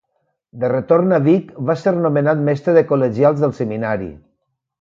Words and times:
De 0.63 0.69
retorn 0.71 1.13
a 1.17 1.19
Vic 1.27 1.51
va 1.71 1.77
ser 1.83 1.93
nomenat 1.99 2.43
mestre 2.49 2.75
de 2.79 2.85
col·legials 2.93 3.45
del 3.47 3.57
Seminari. 3.63 4.13